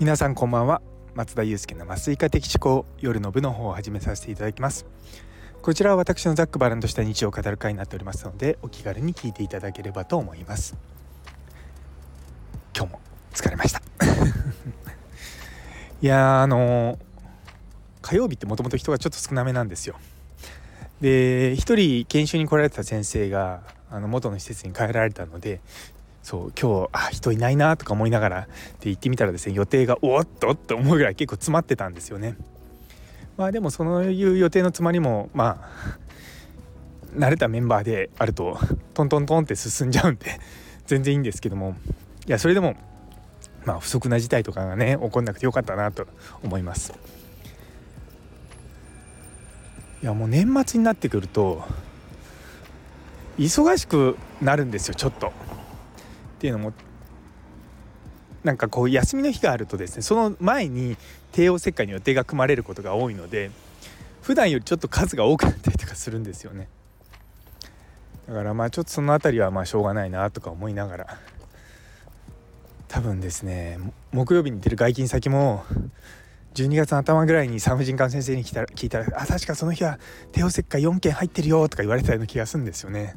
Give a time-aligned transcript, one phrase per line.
[0.00, 0.82] 皆さんこんばんは。
[1.14, 4.86] 松田祐介の麻酔科的思考夜の部の方を始めさせていただきます。
[5.62, 10.76] こちらは私のざっくばらんとした日常を語る会になっておりますのでお気軽に聞いていただければと思います。
[12.76, 13.00] 今日も
[13.32, 13.82] 疲れました。
[16.02, 16.98] いやあの
[18.02, 19.94] 火曜日ってもともと人がちょっと少なめなんですよ。
[21.02, 25.60] で一人研修に来られた先生があの元の施設に帰られたので
[26.24, 28.48] そう今日あ人いないなとか思いながら
[28.80, 32.36] で行ってみたらですね予定がおっとって思うぐらい結構詰まってたんですよね。
[33.36, 35.98] まあでもそういう予定の詰まりもまあ
[37.14, 38.58] 慣れたメンバーであると
[38.94, 40.40] トントントンって進んじゃうんで
[40.86, 41.76] 全然いいんですけども
[42.26, 42.74] いやそれでも
[43.66, 46.06] まあ不測な事態とかがね起こんなくてよかったなと
[46.42, 46.94] 思います。
[50.02, 51.62] いやもう年末になってくると
[53.38, 55.32] 忙しくなるんですよちょっと。
[56.44, 56.74] っていうのも
[58.42, 60.98] なんかこう休みの日があるとですねその前に
[61.32, 63.50] 帝王切開の予定が組まれることが多いので
[64.20, 66.68] 普段よりちょっと数が多くなったりとかするんですよね
[68.28, 71.18] だからまあちょっとその辺りはまあしょうがないなとか思いながら
[72.88, 73.78] 多分ですね
[74.12, 75.64] 木曜日に出る外勤先も
[76.52, 79.98] 12月の頭ぐらいに産婦人科の先生に来た聞いたら「あ確かその日は
[80.32, 83.16] 帝王切開4件入ってるよ」とか言われたような気がするんですよね。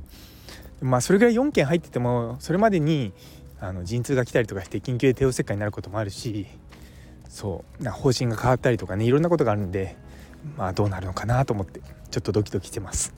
[0.81, 3.14] まあそれぐらい4件入っててもそれまでに
[3.59, 6.45] あの陣痛が来たりとかして緊急で帝王切開になることもあるし
[7.30, 9.95] そうな方針が変わったりとかねいろんなことがあるんで
[10.58, 13.14] まあどうなるのかなと思ってちょっとドキドキしてます。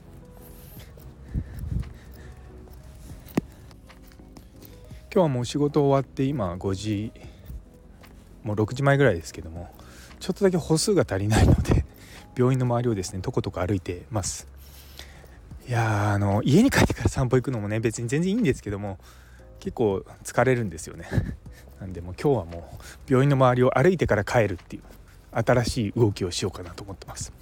[5.12, 7.12] 今日はもう仕事終わって今5時
[8.44, 9.68] もう6時前ぐらいですけども
[10.20, 11.84] ちょっとだけ歩数が足りないので
[12.36, 14.46] 病院の周りをですねとことこ歩いてます
[15.70, 18.98] いやあの家に帰ってから散歩行くのもね別に全然いいんですけども
[19.60, 21.06] 結構疲れるんですよね。
[21.78, 22.76] なんでも今日はも
[23.08, 24.82] う病院の周りを歩いてから帰るっていう
[25.30, 27.32] 新しい動きをしようかなと思ってます。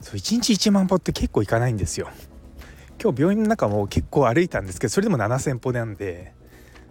[0.00, 2.08] そう1日1万歩って結構行かないんですよ。
[2.98, 6.32] 今日病院の中も結構歩いたんですけどそれでも7,000歩なんで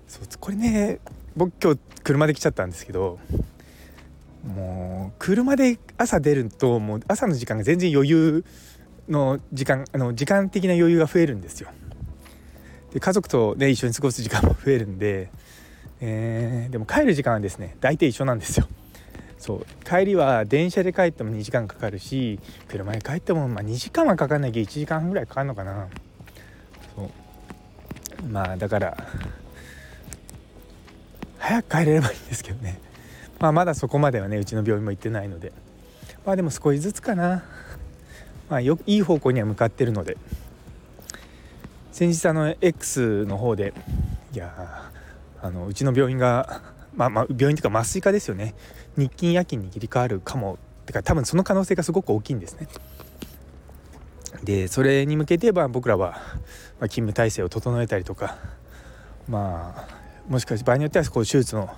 [0.07, 0.99] そうこれね
[1.35, 3.17] 僕今日車で来ちゃったんですけど
[4.45, 8.45] もう車で朝出るともう朝の時間が全然余裕
[9.09, 11.69] の時間あの時間的な余裕が増えるんですよ。
[12.93, 15.29] で家族とね一緒に過ごす時間も増えるんで、
[15.99, 18.67] えー、でも帰る時間はですね大体一緒なんですよ。
[19.37, 19.65] そう。
[19.85, 25.87] 帰りは電車で帰っても2時間かかるし車で帰ってもま2時間はかかんなきゃ1時間ぐらいかかるのかな。
[26.95, 27.09] そう。
[28.29, 28.97] まあだから
[31.39, 32.79] 早く帰れればいいんですけどね。
[33.39, 35.51] まあまだそこまではねうちの病院も行ってないので。
[36.25, 37.43] まあでも少しずつかな。
[38.51, 40.17] まあ、よいい方向には向かってるので。
[41.93, 43.73] 先日あの X の方で
[44.33, 44.89] いや
[45.41, 46.61] あのうちの病院が、
[46.95, 48.53] まあ、まあ病院というか麻酔科ですよね。
[48.97, 50.57] 日勤夜勤に切り替わるかも。
[50.83, 52.67] ってか多分その可能性がすごく大きいんですね。
[54.43, 58.37] でそれに向けて、まあ、僕らは、まあ、勤務体制を整えたりとか
[59.29, 59.87] まあ
[60.27, 61.69] もしかして場合によってはこう手術の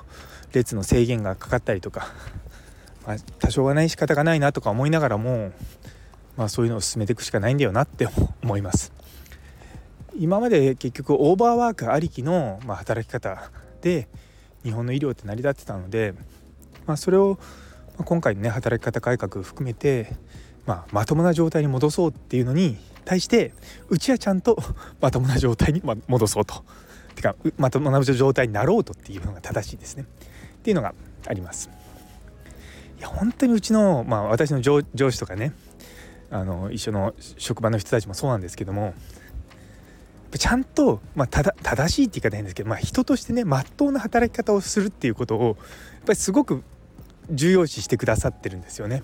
[0.54, 2.08] 列の制限がかかったりとか、
[3.06, 5.52] まあ、多少はない仕方がないなとか思いながらも
[6.38, 8.08] まあ、そういうのを進めていくしかないんだよなって
[8.44, 8.92] 思います。
[10.16, 13.50] 今まで結局オーバーワークありきの、ま、働き方
[13.82, 14.08] で
[14.64, 16.14] 日本の医療って成り立ってたので、
[16.86, 17.40] まあ、それを
[17.98, 20.14] 今回のね働き方改革含めて、
[20.66, 23.54] まあ、まともな状態に戻そうっていうのに対して
[23.90, 24.58] うちはちゃんと
[25.02, 26.64] まともな状態に戻そうと。
[27.16, 30.04] てかまともな状態になろうとっていうのが正しいですね。
[30.04, 30.94] っていうのが
[31.28, 31.70] あります。
[32.98, 35.54] いや本当にうちの、まあ、私の上司とかね
[36.34, 38.96] あの一緒の職場の人たちもそうなんですけども
[40.36, 45.56] ちゃんと、まあ、ただ正しいって言い方変ですけど、まあ、人としてねまっとうな働き方をするっていうことをやっ
[46.08, 46.64] ぱりすごく
[47.30, 49.04] 重要視してくださってるんですよね。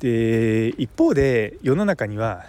[0.00, 2.46] で一方で世の中には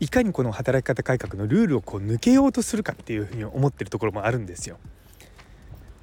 [0.00, 4.78] いかにこの働き方改革のルールをこう抜けようとするかっていうふうに思ってるところもあるんですよ。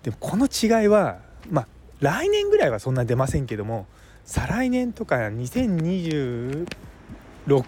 [0.03, 1.19] でもこの違いは
[1.49, 1.67] まあ
[1.99, 3.87] 来年ぐらいはそんな出ませんけども
[4.29, 6.67] 再来年とか2026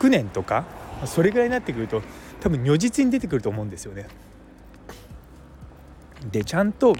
[0.10, 0.66] 年とか
[1.06, 2.04] それぐらいになってくると
[2.40, 4.06] 多分如実に出てくると思うんですよね。
[6.32, 6.96] でちゃんと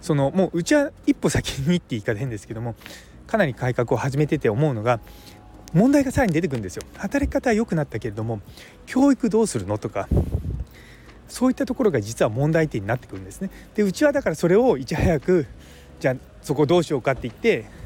[0.00, 2.74] そのもううちは一歩先にって言い方変ですけども
[3.26, 4.98] かなり改革を始めてて思うのが
[5.74, 6.82] 問題がさらに出てくるんですよ。
[6.96, 8.40] 働き方は良くなったけれども
[8.86, 10.08] 教育どうするのとか
[11.28, 13.50] そういったところが実は問題点になってくるんですね。
[13.74, 15.44] でうちはだからそれをいち早く
[16.00, 17.81] じゃあそこどうしようかって言って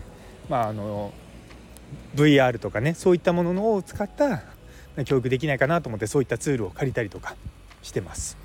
[0.48, 1.12] まあ、あの
[2.14, 4.43] VR とかねそういったものを使った
[5.04, 7.37] 教育できないかなと思ってそういったツールを借りたりとか
[7.82, 8.38] してます。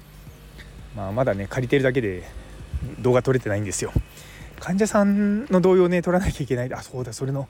[0.96, 2.24] まあ、まだね借りてるだけで
[3.00, 3.92] 動画撮れてないんですよ。
[4.60, 6.74] 患者さんの同意をね取らなきゃいけない。
[6.74, 7.48] あそうだそれの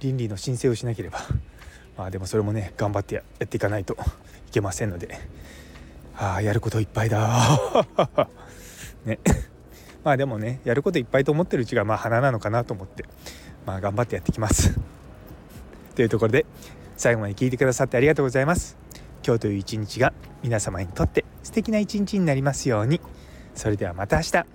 [0.00, 1.20] 倫理の申請をしなければ。
[1.96, 3.94] まあでもそれもね頑張ってやっていかないと
[4.48, 5.18] いけませんので。
[6.14, 7.40] ああやることいっぱいだ。
[9.06, 9.18] ね。
[10.04, 13.04] まあでもねやることいっぱいと思ってるうちがまあ花なのかなと思って。
[13.66, 14.78] まあ頑張ってやってきます。
[15.94, 16.46] というところで
[16.96, 18.76] 最後まで聞いてくださってありがとうございます。
[19.24, 20.12] 今日という一日が
[20.42, 23.00] 皆様にとって素敵な一日になりますように。
[23.54, 24.46] それではまた明日。